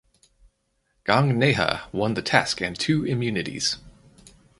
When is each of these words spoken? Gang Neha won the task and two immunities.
Gang 1.05 1.37
Neha 1.37 1.87
won 1.91 2.15
the 2.15 2.23
task 2.23 2.59
and 2.59 2.75
two 2.75 3.05
immunities. 3.05 3.77